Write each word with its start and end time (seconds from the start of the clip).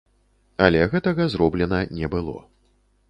Але 0.67 0.81
гэтага 0.95 1.27
зроблена 1.35 1.83
не 2.01 2.13
было. 2.17 2.37